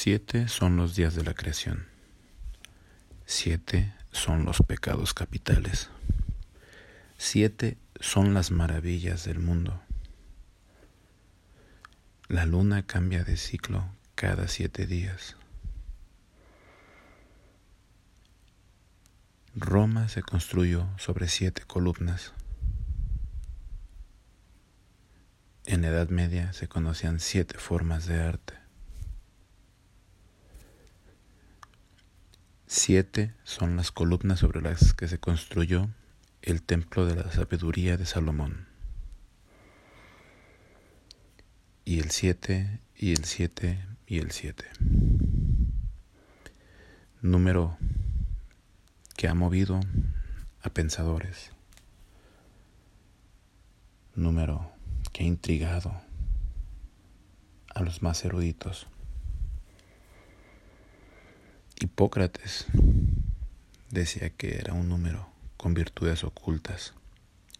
Siete 0.00 0.46
son 0.46 0.76
los 0.76 0.94
días 0.94 1.16
de 1.16 1.24
la 1.24 1.34
creación. 1.34 1.88
Siete 3.26 3.92
son 4.12 4.44
los 4.44 4.58
pecados 4.58 5.12
capitales. 5.12 5.90
Siete 7.16 7.78
son 7.98 8.32
las 8.32 8.52
maravillas 8.52 9.24
del 9.24 9.40
mundo. 9.40 9.82
La 12.28 12.46
luna 12.46 12.86
cambia 12.86 13.24
de 13.24 13.36
ciclo 13.36 13.86
cada 14.14 14.46
siete 14.46 14.86
días. 14.86 15.34
Roma 19.56 20.08
se 20.08 20.22
construyó 20.22 20.88
sobre 20.96 21.26
siete 21.26 21.64
columnas. 21.66 22.34
En 25.66 25.82
la 25.82 25.88
Edad 25.88 26.08
Media 26.10 26.52
se 26.52 26.68
conocían 26.68 27.18
siete 27.18 27.58
formas 27.58 28.06
de 28.06 28.22
arte. 28.22 28.57
Siete 32.70 33.32
son 33.44 33.76
las 33.76 33.90
columnas 33.90 34.40
sobre 34.40 34.60
las 34.60 34.92
que 34.92 35.08
se 35.08 35.18
construyó 35.18 35.88
el 36.42 36.62
templo 36.62 37.06
de 37.06 37.16
la 37.16 37.32
sabiduría 37.32 37.96
de 37.96 38.04
Salomón. 38.04 38.68
Y 41.86 41.98
el 41.98 42.10
siete, 42.10 42.80
y 42.94 43.12
el 43.12 43.24
siete, 43.24 43.86
y 44.06 44.18
el 44.18 44.32
siete. 44.32 44.66
Número 47.22 47.78
que 49.16 49.28
ha 49.28 49.34
movido 49.34 49.80
a 50.60 50.68
pensadores. 50.68 51.52
Número 54.14 54.70
que 55.14 55.24
ha 55.24 55.26
intrigado 55.26 56.02
a 57.74 57.80
los 57.80 58.02
más 58.02 58.22
eruditos. 58.26 58.88
Hipócrates 61.80 62.66
decía 63.90 64.30
que 64.30 64.56
era 64.56 64.72
un 64.72 64.88
número 64.88 65.28
con 65.56 65.74
virtudes 65.74 66.24
ocultas 66.24 66.92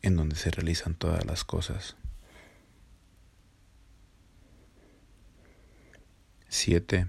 en 0.02 0.16
donde 0.16 0.34
se 0.34 0.50
realizan 0.50 0.94
todas 0.94 1.24
las 1.24 1.44
cosas. 1.44 1.94
Siete 6.48 7.06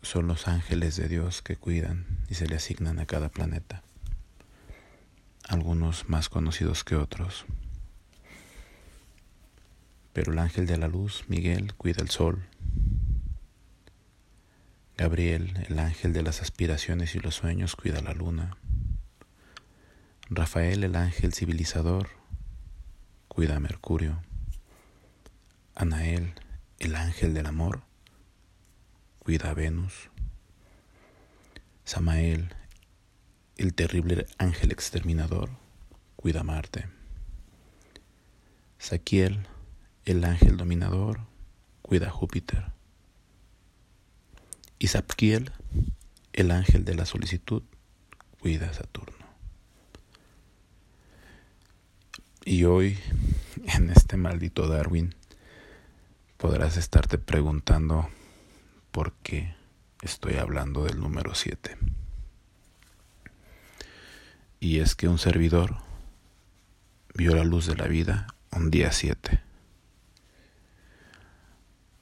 son 0.00 0.26
los 0.26 0.48
ángeles 0.48 0.96
de 0.96 1.08
Dios 1.08 1.42
que 1.42 1.56
cuidan 1.56 2.06
y 2.30 2.34
se 2.34 2.46
le 2.46 2.56
asignan 2.56 2.98
a 2.98 3.04
cada 3.04 3.28
planeta, 3.28 3.82
algunos 5.48 6.08
más 6.08 6.30
conocidos 6.30 6.82
que 6.82 6.96
otros. 6.96 7.44
Pero 10.14 10.32
el 10.32 10.38
ángel 10.38 10.66
de 10.66 10.78
la 10.78 10.88
luz, 10.88 11.24
Miguel, 11.28 11.74
cuida 11.74 12.00
el 12.00 12.08
sol, 12.08 12.46
Gabriel, 15.00 15.54
el 15.70 15.78
ángel 15.78 16.12
de 16.12 16.22
las 16.22 16.42
aspiraciones 16.42 17.14
y 17.14 17.20
los 17.20 17.34
sueños, 17.34 17.74
cuida 17.74 18.02
la 18.02 18.12
luna. 18.12 18.58
Rafael, 20.28 20.84
el 20.84 20.94
ángel 20.94 21.32
civilizador, 21.32 22.10
cuida 23.26 23.56
a 23.56 23.60
Mercurio. 23.60 24.20
Anael, 25.74 26.34
el 26.80 26.96
ángel 26.96 27.32
del 27.32 27.46
amor, 27.46 27.80
cuida 29.20 29.48
a 29.48 29.54
Venus. 29.54 30.10
Samael, 31.84 32.54
el 33.56 33.72
terrible 33.72 34.26
ángel 34.36 34.70
exterminador, 34.70 35.48
cuida 36.14 36.40
a 36.40 36.44
Marte. 36.44 36.90
Saquiel, 38.76 39.46
el 40.04 40.22
ángel 40.26 40.58
dominador, 40.58 41.20
cuida 41.80 42.08
a 42.08 42.10
Júpiter. 42.10 42.79
Y 44.82 44.86
Zapkiel, 44.88 45.52
el 46.32 46.50
ángel 46.50 46.86
de 46.86 46.94
la 46.94 47.04
solicitud, 47.04 47.62
cuida 48.40 48.70
a 48.70 48.72
Saturno. 48.72 49.26
Y 52.46 52.64
hoy, 52.64 52.98
en 53.66 53.90
este 53.90 54.16
maldito 54.16 54.66
Darwin, 54.68 55.14
podrás 56.38 56.78
estarte 56.78 57.18
preguntando 57.18 58.08
por 58.90 59.12
qué 59.22 59.54
estoy 60.00 60.36
hablando 60.36 60.84
del 60.84 60.98
número 60.98 61.34
7. 61.34 61.76
Y 64.60 64.78
es 64.78 64.94
que 64.94 65.08
un 65.08 65.18
servidor 65.18 65.76
vio 67.14 67.34
la 67.34 67.44
luz 67.44 67.66
de 67.66 67.76
la 67.76 67.86
vida 67.86 68.28
un 68.50 68.70
día 68.70 68.92
7. 68.92 69.42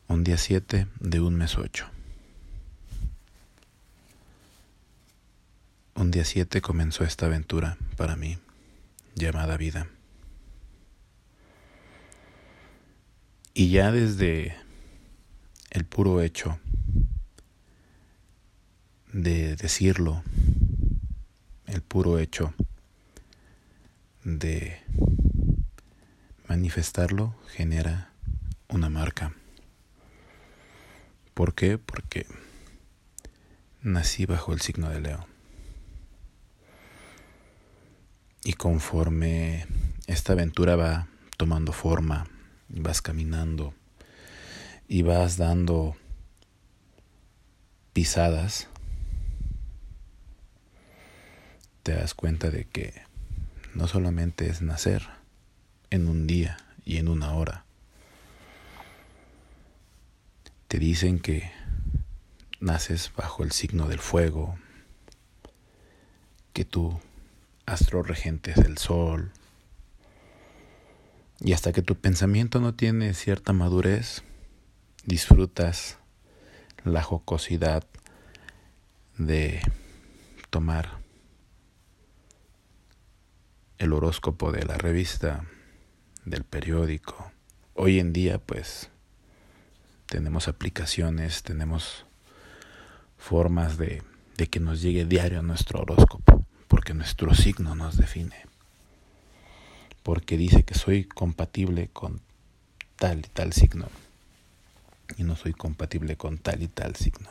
Un 0.06 0.22
día 0.22 0.36
7 0.38 0.86
de 1.00 1.20
un 1.20 1.34
mes 1.34 1.58
8. 1.58 1.97
Un 5.98 6.12
día 6.12 6.24
7 6.24 6.60
comenzó 6.60 7.02
esta 7.02 7.26
aventura 7.26 7.76
para 7.96 8.14
mí, 8.14 8.38
llamada 9.16 9.56
vida. 9.56 9.88
Y 13.52 13.70
ya 13.70 13.90
desde 13.90 14.56
el 15.70 15.84
puro 15.86 16.20
hecho 16.20 16.60
de 19.12 19.56
decirlo, 19.56 20.22
el 21.66 21.82
puro 21.82 22.20
hecho 22.20 22.54
de 24.22 24.80
manifestarlo 26.46 27.34
genera 27.56 28.12
una 28.68 28.88
marca. 28.88 29.34
¿Por 31.34 31.56
qué? 31.56 31.76
Porque 31.76 32.24
nací 33.82 34.26
bajo 34.26 34.52
el 34.52 34.60
signo 34.60 34.90
de 34.90 35.00
Leo. 35.00 35.27
Y 38.48 38.54
conforme 38.54 39.66
esta 40.06 40.32
aventura 40.32 40.74
va 40.74 41.06
tomando 41.36 41.74
forma, 41.74 42.26
vas 42.70 43.02
caminando 43.02 43.74
y 44.88 45.02
vas 45.02 45.36
dando 45.36 45.98
pisadas, 47.92 48.68
te 51.82 51.92
das 51.92 52.14
cuenta 52.14 52.48
de 52.48 52.64
que 52.64 52.94
no 53.74 53.86
solamente 53.86 54.48
es 54.48 54.62
nacer 54.62 55.06
en 55.90 56.08
un 56.08 56.26
día 56.26 56.56
y 56.86 56.96
en 56.96 57.08
una 57.08 57.34
hora. 57.34 57.66
Te 60.68 60.78
dicen 60.78 61.20
que 61.20 61.52
naces 62.60 63.12
bajo 63.14 63.44
el 63.44 63.52
signo 63.52 63.88
del 63.88 63.98
fuego, 63.98 64.56
que 66.54 66.64
tú 66.64 66.98
astro 67.68 68.02
regente 68.02 68.52
es 68.52 68.58
el 68.58 68.78
sol. 68.78 69.30
Y 71.40 71.52
hasta 71.52 71.72
que 71.72 71.82
tu 71.82 71.94
pensamiento 71.94 72.60
no 72.60 72.74
tiene 72.74 73.14
cierta 73.14 73.52
madurez, 73.52 74.24
disfrutas 75.04 75.98
la 76.84 77.02
jocosidad 77.02 77.84
de 79.18 79.60
tomar 80.50 80.98
el 83.76 83.92
horóscopo 83.92 84.50
de 84.50 84.64
la 84.64 84.76
revista, 84.78 85.44
del 86.24 86.44
periódico. 86.44 87.30
Hoy 87.74 88.00
en 88.00 88.12
día 88.12 88.38
pues 88.38 88.90
tenemos 90.06 90.48
aplicaciones, 90.48 91.42
tenemos 91.42 92.06
formas 93.16 93.76
de, 93.78 94.02
de 94.36 94.48
que 94.48 94.58
nos 94.58 94.82
llegue 94.82 95.04
diario 95.04 95.42
nuestro 95.42 95.82
horóscopo 95.82 96.38
porque 96.68 96.94
nuestro 96.94 97.34
signo 97.34 97.74
nos 97.74 97.96
define, 97.96 98.36
porque 100.02 100.36
dice 100.36 100.62
que 100.62 100.74
soy 100.74 101.04
compatible 101.04 101.88
con 101.92 102.20
tal 102.96 103.20
y 103.20 103.28
tal 103.28 103.52
signo 103.52 103.88
y 105.16 105.24
no 105.24 105.36
soy 105.36 105.52
compatible 105.52 106.16
con 106.16 106.38
tal 106.38 106.62
y 106.62 106.68
tal 106.68 106.94
signo. 106.94 107.30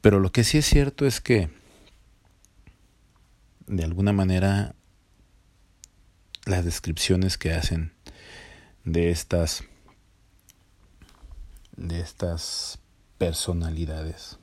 Pero 0.00 0.18
lo 0.18 0.32
que 0.32 0.44
sí 0.44 0.58
es 0.58 0.66
cierto 0.66 1.06
es 1.06 1.20
que 1.20 1.50
de 3.66 3.84
alguna 3.84 4.12
manera 4.12 4.74
las 6.46 6.64
descripciones 6.64 7.36
que 7.36 7.52
hacen 7.52 7.92
de 8.84 9.10
estas 9.10 9.64
de 11.76 12.00
estas 12.00 12.78
personalidades 13.18 14.38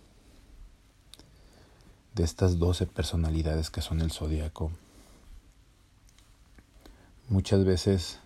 de 2.18 2.24
estas 2.24 2.58
doce 2.58 2.88
personalidades 2.88 3.70
que 3.70 3.84
son 3.84 4.02
el 4.02 4.12
zodiaco. 4.12 4.72
Muchas 7.30 7.64
veces, 7.64 8.18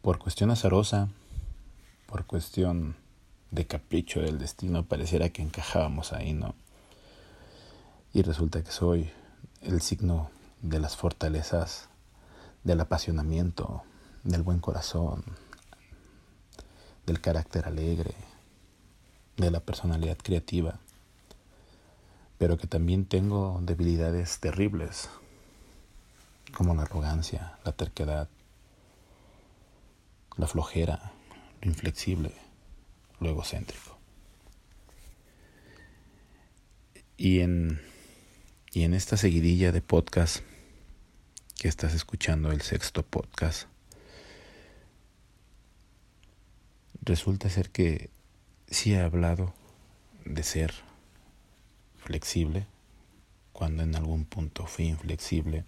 por 0.00 0.18
cuestión 0.18 0.50
azarosa, 0.50 1.08
por 2.06 2.24
cuestión 2.24 2.96
de 3.50 3.66
capricho 3.66 4.20
del 4.20 4.38
destino, 4.38 4.86
pareciera 4.86 5.28
que 5.28 5.42
encajábamos 5.42 6.14
ahí, 6.14 6.32
¿no? 6.32 6.54
Y 8.14 8.22
resulta 8.22 8.64
que 8.64 8.72
soy 8.72 9.10
el 9.60 9.82
signo 9.82 10.30
de 10.62 10.80
las 10.80 10.96
fortalezas, 10.96 11.90
del 12.64 12.80
apasionamiento, 12.80 13.82
del 14.24 14.42
buen 14.42 14.60
corazón, 14.60 15.24
del 17.04 17.20
carácter 17.20 17.66
alegre, 17.66 18.14
de 19.36 19.50
la 19.50 19.60
personalidad 19.60 20.16
creativa, 20.16 20.80
pero 22.38 22.56
que 22.56 22.68
también 22.68 23.04
tengo 23.04 23.60
debilidades 23.62 24.38
terribles, 24.38 25.10
como 26.52 26.74
la 26.74 26.82
arrogancia, 26.82 27.58
la 27.64 27.72
terquedad, 27.72 28.28
la 30.36 30.46
flojera, 30.46 31.12
lo 31.60 31.68
inflexible, 31.68 32.32
lo 33.18 33.30
egocéntrico. 33.30 33.98
Y 37.16 37.40
en, 37.40 37.80
y 38.70 38.84
en 38.84 38.94
esta 38.94 39.16
seguidilla 39.16 39.72
de 39.72 39.82
podcast 39.82 40.44
que 41.58 41.66
estás 41.66 41.94
escuchando, 41.94 42.52
el 42.52 42.62
sexto 42.62 43.02
podcast, 43.02 43.66
resulta 47.02 47.50
ser 47.50 47.70
que 47.70 48.10
sí 48.68 48.92
he 48.92 49.00
hablado 49.00 49.52
de 50.24 50.44
ser 50.44 50.87
flexible, 52.08 52.66
cuando 53.52 53.82
en 53.82 53.94
algún 53.94 54.24
punto 54.24 54.66
fui 54.66 54.86
inflexible. 54.86 55.66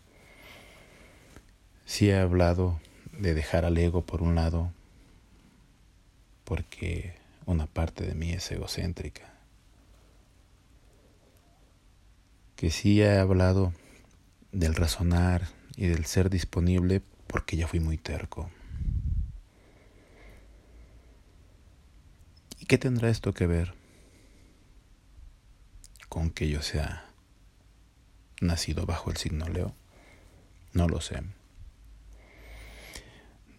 Sí 1.84 2.08
he 2.08 2.19
hablado 2.19 2.81
de 3.12 3.34
dejar 3.34 3.66
al 3.66 3.76
ego 3.76 4.06
por 4.06 4.22
un 4.22 4.34
lado, 4.34 4.72
porque 6.44 7.12
una 7.44 7.66
parte 7.66 8.06
de 8.06 8.14
mí 8.14 8.32
es 8.32 8.50
egocéntrica. 8.50 9.34
Que 12.56 12.70
sí 12.70 13.02
he 13.02 13.19
hablado 13.19 13.75
del 14.50 14.75
razonar 14.75 15.46
y 15.76 15.88
del 15.88 16.06
ser 16.06 16.31
disponible 16.31 17.02
porque 17.26 17.58
ya 17.58 17.69
fui 17.69 17.81
muy 17.81 17.98
terco. 17.98 18.48
¿Y 22.58 22.64
qué 22.64 22.78
tendrá 22.78 23.10
esto 23.10 23.34
que 23.34 23.46
ver 23.46 23.80
con 26.10 26.30
que 26.30 26.48
yo 26.48 26.60
sea 26.60 27.06
nacido 28.40 28.84
bajo 28.84 29.10
el 29.10 29.16
signo 29.16 29.48
Leo? 29.48 29.74
No 30.72 30.88
lo 30.88 31.00
sé. 31.00 31.22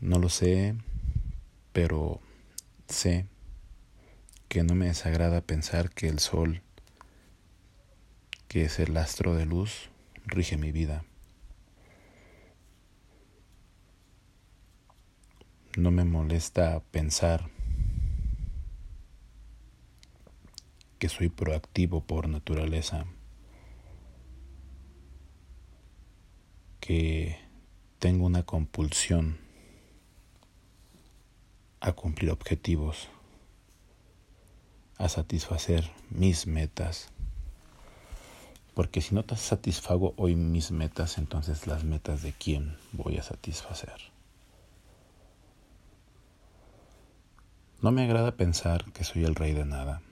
No 0.02 0.20
lo 0.20 0.30
sé, 0.30 0.76
pero 1.72 2.20
sé 2.88 3.26
que 4.50 4.64
no 4.64 4.76
me 4.76 4.88
desagrada 4.88 5.40
pensar 5.40 5.92
que 5.92 6.10
el 6.10 6.20
sol, 6.20 6.62
que 8.50 8.66
es 8.66 8.80
el 8.80 8.98
astro 8.98 9.34
de 9.34 9.46
luz, 9.46 9.90
rige 10.26 10.58
mi 10.58 10.74
vida. 10.74 11.06
No 15.78 15.92
me 15.92 16.04
molesta 16.04 16.82
pensar 16.92 17.50
que 21.02 21.10
soy 21.10 21.30
proactivo 21.30 22.02
por 22.02 22.30
naturaleza, 22.30 23.06
que 26.80 27.40
tengo 27.98 28.28
una 28.28 28.44
compulsión 28.44 29.40
a 31.80 31.94
cumplir 31.94 32.30
objetivos, 32.30 33.10
a 35.00 35.10
satisfacer 35.10 35.90
mis 36.12 36.46
metas. 36.46 37.10
Porque 38.76 39.02
si 39.02 39.16
no 39.16 39.24
te 39.24 39.36
satisfago 39.38 40.14
hoy 40.18 40.36
mis 40.36 40.70
metas, 40.70 41.18
entonces 41.18 41.66
las 41.66 41.84
metas 41.84 42.22
de 42.22 42.32
quién 42.32 42.78
voy 42.92 43.18
a 43.18 43.24
satisfacer. 43.24 44.12
No 47.82 47.92
me 47.92 48.04
agrada 48.04 48.36
pensar 48.36 48.86
que 48.94 49.04
soy 49.04 49.24
el 49.24 49.34
rey 49.34 49.54
de 49.54 49.66
nada 49.66 50.04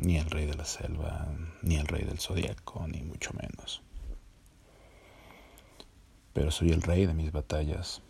ni 0.00 0.16
el 0.16 0.30
rey 0.30 0.46
de 0.46 0.54
la 0.54 0.64
selva, 0.64 1.28
ni 1.62 1.76
el 1.76 1.86
rey 1.86 2.04
del 2.04 2.18
zodiaco, 2.18 2.86
ni 2.88 3.02
mucho 3.02 3.32
menos. 3.34 3.82
Pero 6.32 6.50
soy 6.50 6.70
el 6.70 6.82
rey 6.82 7.06
de 7.06 7.14
mis 7.14 7.32
batallas. 7.32 8.00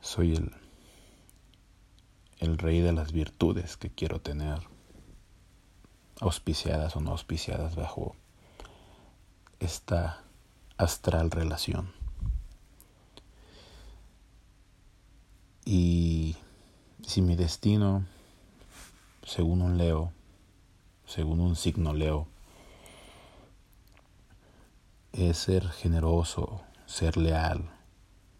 Soy 0.00 0.34
el, 0.34 0.52
el 2.38 2.56
rey 2.56 2.80
de 2.80 2.92
las 2.92 3.12
virtudes 3.12 3.76
que 3.76 3.90
quiero 3.90 4.20
tener, 4.20 4.60
auspiciadas 6.20 6.96
o 6.96 7.00
no 7.00 7.10
auspiciadas 7.10 7.76
bajo 7.76 8.16
esta 9.60 10.24
astral 10.78 11.30
relación. 11.30 11.92
Y 15.66 16.36
si 17.08 17.22
mi 17.22 17.36
destino, 17.36 18.04
según 19.24 19.62
un 19.62 19.78
Leo, 19.78 20.12
según 21.06 21.40
un 21.40 21.56
signo 21.56 21.94
Leo, 21.94 22.28
es 25.14 25.38
ser 25.38 25.66
generoso, 25.70 26.60
ser 26.84 27.16
leal, 27.16 27.70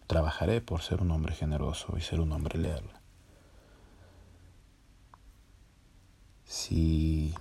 trabajaré 0.06 0.60
por 0.60 0.82
ser 0.82 1.00
un 1.00 1.10
hombre 1.12 1.34
generoso 1.34 1.96
y 1.96 2.02
ser 2.02 2.20
un 2.20 2.30
hombre 2.30 2.58
leal. 2.58 2.84
Si 6.44 7.34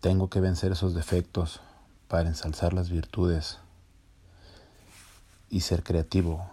tengo 0.00 0.28
que 0.28 0.40
vencer 0.40 0.72
esos 0.72 0.92
defectos 0.92 1.62
para 2.06 2.28
ensalzar 2.28 2.74
las 2.74 2.90
virtudes 2.90 3.60
y 5.48 5.60
ser 5.60 5.82
creativo, 5.82 6.50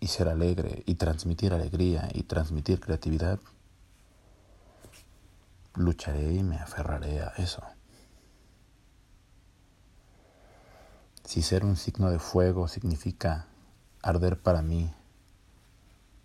y 0.00 0.06
ser 0.06 0.28
alegre 0.28 0.82
y 0.86 0.94
transmitir 0.94 1.52
alegría 1.52 2.08
y 2.12 2.22
transmitir 2.22 2.80
creatividad, 2.80 3.40
lucharé 5.74 6.34
y 6.34 6.42
me 6.42 6.56
aferraré 6.56 7.20
a 7.20 7.32
eso. 7.38 7.62
Si 11.24 11.42
ser 11.42 11.64
un 11.64 11.76
signo 11.76 12.10
de 12.10 12.18
fuego 12.18 12.68
significa 12.68 13.46
arder 14.02 14.40
para 14.40 14.62
mí 14.62 14.92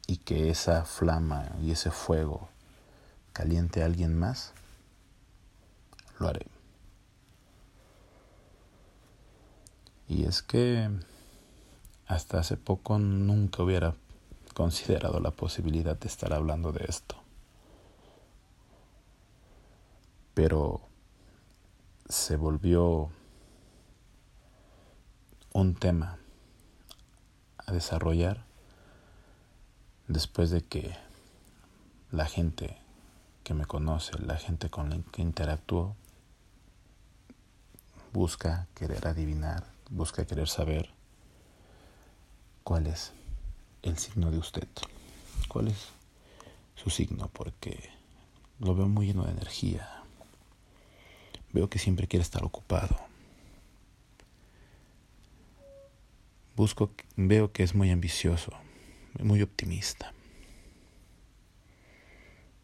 y 0.08 0.18
que 0.18 0.50
esa 0.50 0.86
flama 0.86 1.52
y 1.62 1.72
ese 1.72 1.92
fuego 1.92 2.50
caliente 3.34 3.82
a 3.82 3.86
alguien 3.86 4.18
más, 4.18 4.54
lo 6.20 6.28
haré. 6.28 6.46
Y 10.08 10.26
es 10.26 10.42
que 10.42 10.90
hasta 12.08 12.40
hace 12.40 12.58
poco 12.58 12.98
nunca 13.00 13.64
hubiera 13.64 13.96
considerado 14.54 15.20
la 15.20 15.32
posibilidad 15.32 15.98
de 15.98 16.08
estar 16.08 16.34
hablando 16.34 16.72
de 16.72 16.86
esto. 16.88 17.16
Pero 20.34 20.82
se 22.08 22.36
volvió 22.36 23.10
un 25.54 25.76
tema 25.76 26.18
a 27.58 27.72
desarrollar 27.72 28.44
después 30.08 30.50
de 30.50 30.62
que 30.62 30.96
la 32.12 32.26
gente 32.26 32.78
que 33.44 33.54
me 33.54 33.66
conoce, 33.66 34.18
la 34.20 34.38
gente 34.38 34.70
con 34.70 34.90
la 34.90 35.00
que 35.12 35.22
interactúo, 35.22 35.96
busca 38.12 38.68
querer 38.76 39.08
adivinar, 39.08 39.64
busca 39.90 40.26
querer 40.26 40.48
saber 40.48 40.92
cuál 42.64 42.88
es 42.88 43.12
el 43.82 43.98
signo 43.98 44.32
de 44.32 44.38
usted, 44.38 44.68
cuál 45.48 45.68
es 45.68 45.90
su 46.76 46.90
signo, 46.90 47.30
porque 47.34 47.90
lo 48.60 48.76
veo 48.76 48.88
muy 48.88 49.08
lleno 49.08 49.26
de 49.26 49.32
energía. 49.32 50.04
Veo 51.52 51.70
que 51.70 51.80
siempre 51.80 52.08
quiere 52.08 52.24
estar 52.24 52.44
ocupado. 52.44 52.98
Busco, 56.56 56.92
veo 57.16 57.52
que 57.52 57.64
es 57.64 57.76
muy 57.76 57.92
ambicioso, 57.92 58.52
muy 59.20 59.42
optimista. 59.42 60.14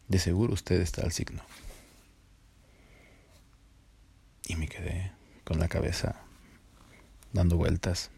De 0.07 0.19
seguro 0.19 0.53
usted 0.53 0.81
está 0.81 1.03
al 1.03 1.11
signo. 1.11 1.43
Y 4.47 4.55
me 4.55 4.67
quedé 4.67 5.11
con 5.43 5.59
la 5.59 5.67
cabeza 5.67 6.21
dando 7.33 7.57
vueltas. 7.57 8.09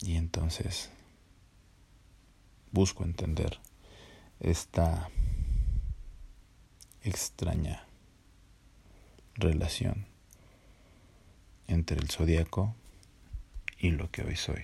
Y 0.00 0.16
entonces 0.16 0.90
busco 2.70 3.04
entender 3.04 3.58
esta 4.40 5.10
extraña 7.02 7.84
relación 9.34 10.06
entre 11.66 11.98
el 11.98 12.08
zodiaco 12.08 12.74
y 13.78 13.90
lo 13.90 14.10
que 14.10 14.22
hoy 14.22 14.36
soy. 14.36 14.62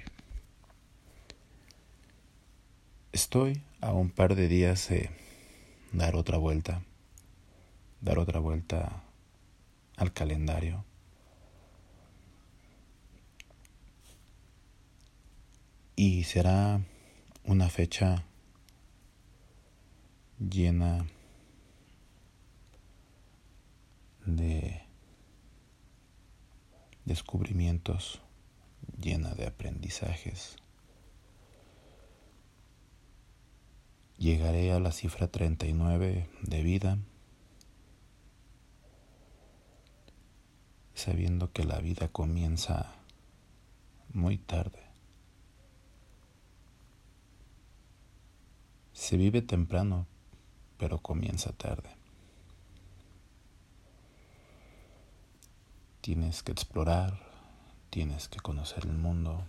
Estoy 3.13 3.63
a 3.81 3.93
un 3.93 4.11
par 4.11 4.35
de 4.35 4.49
días 4.49 4.89
de 4.89 5.11
dar 5.93 6.17
otra 6.17 6.39
vuelta, 6.39 6.83
dar 8.01 8.19
otra 8.19 8.41
vuelta 8.41 9.03
al 9.97 10.13
calendario 10.13 10.85
Y 15.97 16.25
será 16.25 16.81
una 17.45 17.69
fecha 17.69 18.25
llena 20.39 21.07
de 24.27 24.83
descubrimientos, 27.05 28.21
llena 29.01 29.35
de 29.35 29.47
aprendizajes. 29.47 30.57
Llegaré 34.19 34.73
a 34.73 34.81
la 34.81 34.91
cifra 34.91 35.29
39 35.29 36.29
de 36.43 36.63
vida 36.63 36.99
sabiendo 40.95 41.53
que 41.53 41.65
la 41.65 41.81
vida 41.81 42.09
comienza 42.09 42.95
muy 44.13 44.39
tarde. 44.39 44.84
Se 49.05 49.19
vive 49.19 49.43
temprano, 49.43 50.07
pero 50.79 50.97
comienza 50.97 51.53
tarde. 51.53 51.91
Tienes 56.01 56.43
que 56.43 56.53
explorar, 56.53 57.21
tienes 57.91 58.29
que 58.31 58.41
conocer 58.41 58.87
el 58.87 58.95
mundo, 58.95 59.45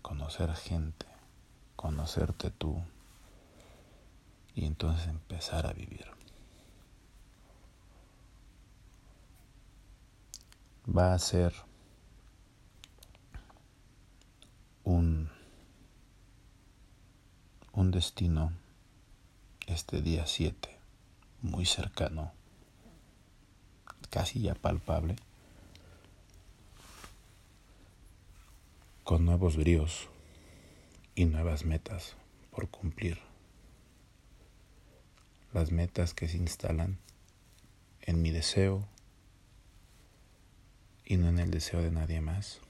conocer 0.00 0.54
gente, 0.54 1.06
conocerte 1.74 2.52
tú 2.52 2.80
y 4.54 4.66
entonces 4.66 5.08
empezar 5.08 5.66
a 5.66 5.72
vivir. 5.72 6.06
Va 10.86 11.14
a 11.14 11.18
ser 11.18 11.52
un, 14.84 15.28
un 17.82 17.90
destino 17.90 18.52
este 19.66 20.02
día 20.02 20.24
7, 20.24 20.68
muy 21.40 21.66
cercano, 21.66 22.32
casi 24.08 24.40
ya 24.40 24.54
palpable 24.54 25.16
con 29.02 29.24
nuevos 29.24 29.56
bríos 29.56 30.08
y 31.16 31.24
nuevas 31.24 31.64
metas 31.64 32.14
por 32.52 32.68
cumplir. 32.68 33.18
Las 35.52 35.72
metas 35.72 36.14
que 36.14 36.28
se 36.28 36.36
instalan 36.36 36.98
en 38.02 38.22
mi 38.22 38.30
deseo 38.30 38.86
y 41.04 41.16
no 41.16 41.28
en 41.28 41.40
el 41.40 41.50
deseo 41.50 41.82
de 41.82 41.90
nadie 41.90 42.20
más. 42.20 42.60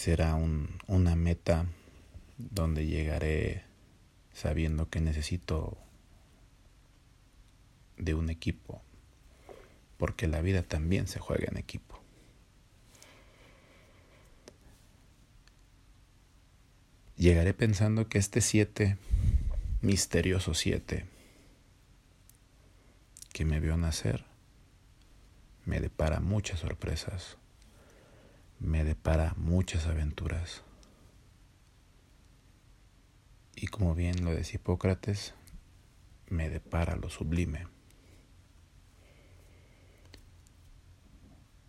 Será 0.00 0.34
un, 0.34 0.78
una 0.86 1.14
meta 1.14 1.66
donde 2.38 2.86
llegaré 2.86 3.64
sabiendo 4.32 4.88
que 4.88 5.02
necesito 5.02 5.76
de 7.98 8.14
un 8.14 8.30
equipo 8.30 8.80
porque 9.98 10.26
la 10.26 10.40
vida 10.40 10.62
también 10.62 11.06
se 11.06 11.18
juega 11.18 11.48
en 11.50 11.58
equipo. 11.58 12.00
Llegaré 17.18 17.52
pensando 17.52 18.08
que 18.08 18.16
este 18.16 18.40
siete, 18.40 18.96
misterioso 19.82 20.54
siete, 20.54 21.04
que 23.34 23.44
me 23.44 23.60
vio 23.60 23.76
nacer, 23.76 24.24
me 25.66 25.78
depara 25.78 26.20
muchas 26.20 26.60
sorpresas, 26.60 27.36
me 28.60 28.84
depara 28.84 29.34
muchas 29.36 29.86
aventuras. 29.86 30.62
Y 33.56 33.66
como 33.66 33.94
bien 33.94 34.24
lo 34.24 34.30
decía 34.30 34.56
Hipócrates, 34.56 35.34
me 36.28 36.50
depara 36.50 36.96
lo 36.96 37.08
sublime. 37.08 37.66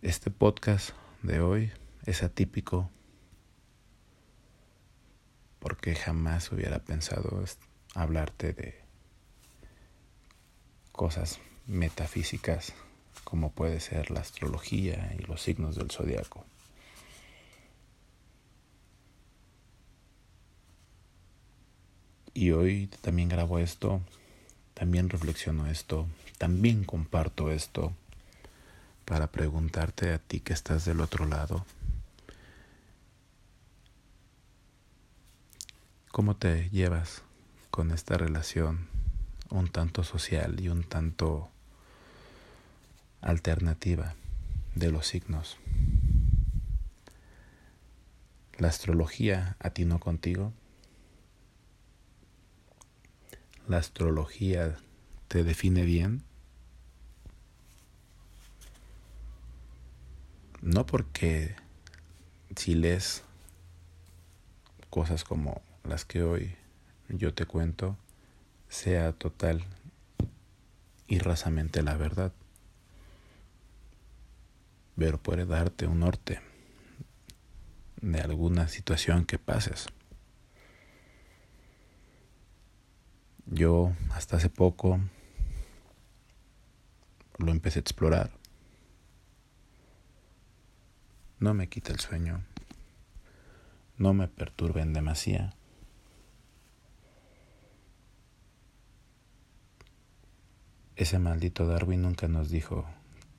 Este 0.02 0.30
podcast 0.30 0.90
de 1.22 1.40
hoy 1.40 1.72
es 2.04 2.22
atípico 2.22 2.90
porque 5.60 5.94
jamás 5.94 6.50
hubiera 6.52 6.80
pensado 6.80 7.42
hablarte 7.94 8.52
de 8.52 8.82
cosas 10.90 11.40
metafísicas 11.66 12.74
como 13.24 13.52
puede 13.52 13.80
ser 13.80 14.10
la 14.10 14.20
astrología 14.20 15.14
y 15.18 15.22
los 15.22 15.40
signos 15.40 15.76
del 15.76 15.90
zodiaco. 15.90 16.44
Y 22.42 22.50
hoy 22.50 22.88
también 23.02 23.28
grabo 23.28 23.60
esto, 23.60 24.00
también 24.74 25.08
reflexiono 25.08 25.68
esto, 25.68 26.08
también 26.38 26.82
comparto 26.82 27.52
esto 27.52 27.92
para 29.04 29.30
preguntarte 29.30 30.12
a 30.12 30.18
ti 30.18 30.40
que 30.40 30.52
estás 30.52 30.84
del 30.84 31.00
otro 31.00 31.24
lado, 31.24 31.64
¿cómo 36.10 36.34
te 36.34 36.68
llevas 36.70 37.22
con 37.70 37.92
esta 37.92 38.18
relación 38.18 38.88
un 39.48 39.68
tanto 39.68 40.02
social 40.02 40.58
y 40.58 40.68
un 40.68 40.82
tanto 40.82 41.48
alternativa 43.20 44.16
de 44.74 44.90
los 44.90 45.06
signos? 45.06 45.58
¿La 48.58 48.66
astrología 48.66 49.54
atinó 49.60 50.00
contigo? 50.00 50.52
¿La 53.72 53.78
astrología 53.78 54.76
te 55.28 55.44
define 55.44 55.84
bien? 55.86 56.22
No 60.60 60.84
porque 60.84 61.56
si 62.54 62.74
lees 62.74 63.22
cosas 64.90 65.24
como 65.24 65.62
las 65.84 66.04
que 66.04 66.22
hoy 66.22 66.54
yo 67.08 67.32
te 67.32 67.46
cuento, 67.46 67.96
sea 68.68 69.12
total 69.12 69.64
y 71.06 71.20
rasamente 71.20 71.82
la 71.82 71.96
verdad, 71.96 72.34
pero 74.98 75.16
puede 75.16 75.46
darte 75.46 75.86
un 75.86 76.00
norte 76.00 76.42
de 78.02 78.20
alguna 78.20 78.68
situación 78.68 79.24
que 79.24 79.38
pases. 79.38 79.86
Yo 83.46 83.92
hasta 84.12 84.36
hace 84.36 84.48
poco 84.48 85.00
lo 87.38 87.50
empecé 87.50 87.78
a 87.78 87.82
explorar 87.82 88.42
no 91.42 91.54
me 91.54 91.68
quita 91.68 91.90
el 91.92 91.98
sueño, 91.98 92.40
no 93.98 94.14
me 94.14 94.28
perturba 94.28 94.80
en 94.80 94.92
demasía. 94.92 95.56
Ese 100.94 101.18
maldito 101.18 101.66
Darwin 101.66 102.02
nunca 102.02 102.28
nos 102.28 102.48
dijo 102.48 102.86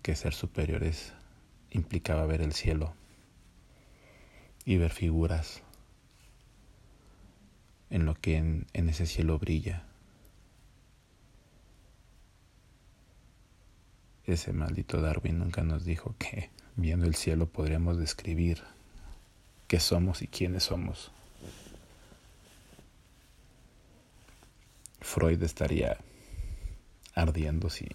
que 0.02 0.18
ser 0.18 0.34
superiores 0.34 1.14
implicaba 1.72 2.26
ver 2.26 2.42
el 2.42 2.52
cielo 2.52 2.94
y 4.66 4.76
ver 4.76 4.92
figuras 4.92 5.64
en 7.90 8.06
lo 8.06 8.16
que 8.16 8.36
en 8.36 8.90
ese 8.90 9.06
cielo 9.06 9.40
brilla. 9.40 9.86
Ese 14.26 14.54
maldito 14.54 15.02
Darwin 15.02 15.40
nunca 15.40 15.64
nos 15.64 15.84
dijo 15.84 16.16
que 16.18 16.50
viendo 16.76 17.06
el 17.06 17.16
cielo 17.16 17.48
podríamos 17.48 17.98
describir 17.98 18.64
qué 19.68 19.80
somos 19.82 20.22
y 20.22 20.28
quiénes 20.28 20.64
somos. 20.64 21.12
Freud 25.02 25.44
estaría 25.44 25.98
ardiendo 27.14 27.70
si 27.70 27.88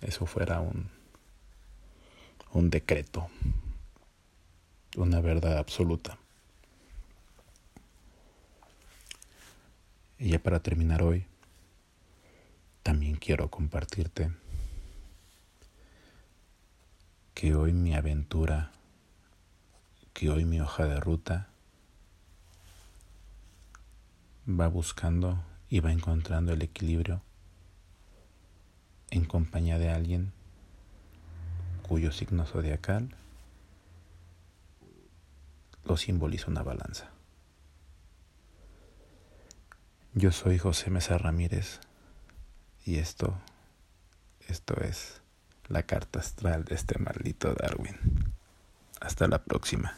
eso 0.00 0.26
fuera 0.26 0.60
un, 0.60 0.90
un 2.52 2.68
decreto, 2.68 3.28
una 4.96 5.20
verdad 5.20 5.56
absoluta. 5.56 6.18
Y 10.18 10.30
ya 10.30 10.38
para 10.40 10.60
terminar 10.60 11.02
hoy, 11.02 11.24
también 12.82 13.14
quiero 13.16 13.48
compartirte 13.48 14.30
que 17.34 17.54
hoy 17.54 17.72
mi 17.72 17.94
aventura, 17.94 18.72
que 20.12 20.30
hoy 20.30 20.44
mi 20.44 20.60
hoja 20.60 20.84
de 20.84 21.00
ruta 21.00 21.48
va 24.48 24.68
buscando 24.68 25.42
y 25.68 25.80
va 25.80 25.92
encontrando 25.92 26.52
el 26.52 26.62
equilibrio 26.62 27.22
en 29.10 29.24
compañía 29.24 29.78
de 29.78 29.90
alguien 29.90 30.32
cuyo 31.82 32.12
signo 32.12 32.46
zodiacal 32.46 33.14
lo 35.84 35.96
simboliza 35.96 36.50
una 36.50 36.62
balanza. 36.62 37.10
Yo 40.14 40.32
soy 40.32 40.58
José 40.58 40.90
Mesa 40.90 41.18
Ramírez 41.18 41.80
y 42.84 42.98
esto, 42.98 43.34
esto 44.48 44.74
es 44.80 45.19
la 45.70 45.84
carta 45.84 46.18
astral 46.18 46.64
de 46.64 46.74
este 46.74 46.98
maldito 46.98 47.54
Darwin. 47.54 47.96
Hasta 49.00 49.26
la 49.28 49.38
próxima. 49.38 49.96